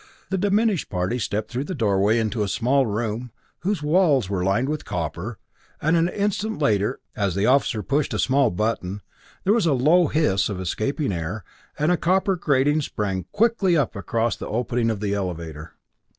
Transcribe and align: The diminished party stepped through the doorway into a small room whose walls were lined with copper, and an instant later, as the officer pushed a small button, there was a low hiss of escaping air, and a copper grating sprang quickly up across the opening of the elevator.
The 0.31 0.37
diminished 0.39 0.89
party 0.89 1.19
stepped 1.19 1.51
through 1.51 1.65
the 1.65 1.75
doorway 1.75 2.17
into 2.17 2.41
a 2.41 2.47
small 2.47 2.87
room 2.87 3.29
whose 3.59 3.83
walls 3.83 4.31
were 4.31 4.43
lined 4.43 4.67
with 4.67 4.83
copper, 4.83 5.37
and 5.79 5.95
an 5.95 6.09
instant 6.09 6.59
later, 6.59 6.99
as 7.15 7.35
the 7.35 7.45
officer 7.45 7.83
pushed 7.83 8.11
a 8.15 8.17
small 8.17 8.49
button, 8.49 9.01
there 9.43 9.53
was 9.53 9.67
a 9.67 9.73
low 9.73 10.07
hiss 10.07 10.49
of 10.49 10.59
escaping 10.59 11.11
air, 11.13 11.43
and 11.77 11.91
a 11.91 11.97
copper 11.97 12.35
grating 12.35 12.81
sprang 12.81 13.25
quickly 13.31 13.77
up 13.77 13.95
across 13.95 14.35
the 14.35 14.47
opening 14.47 14.89
of 14.89 15.01
the 15.01 15.13
elevator. 15.13 15.73